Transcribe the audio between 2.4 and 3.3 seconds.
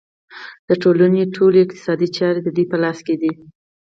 د دوی په لاس کې